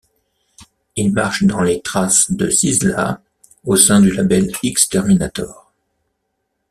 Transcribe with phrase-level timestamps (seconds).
[0.95, 3.21] Il marche dans les traces de Sizzla
[3.63, 5.71] au sein du label X-terminator.